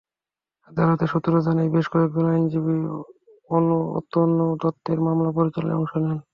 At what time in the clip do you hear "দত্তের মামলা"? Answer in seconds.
4.61-5.31